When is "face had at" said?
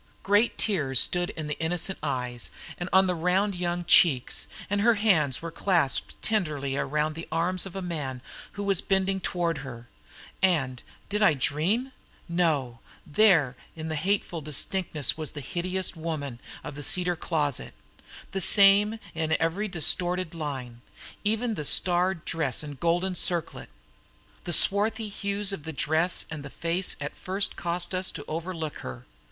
26.51-27.15